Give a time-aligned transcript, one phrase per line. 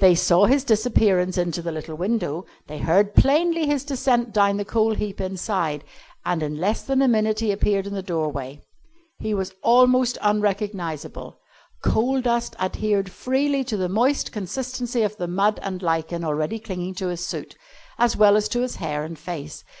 [0.00, 4.64] They saw his disappearance into the little window, they heard plainly his descent down the
[4.64, 5.84] coal heap inside,
[6.24, 8.62] and in less than a minute he appeared in the doorway.
[9.20, 11.38] He was almost unrecognisable.
[11.84, 16.94] Coal dust adhered freely to the moist consistency of the mud and lichen already clinging
[16.96, 17.54] to his suit,
[17.96, 19.62] as well as to his hair and face.